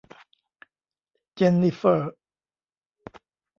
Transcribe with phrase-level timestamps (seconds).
[1.35, 2.13] เจนนิเฟอร์